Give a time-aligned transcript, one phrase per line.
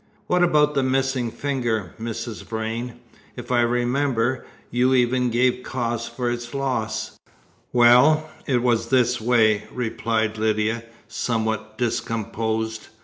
[0.25, 2.43] "What about the missing finger, Mrs.
[2.43, 2.95] Vrain?
[3.35, 7.19] If I remember, you even gave a cause for its loss."
[7.71, 12.87] "Well, it was this way," replied Lydia, somewhat discomposed.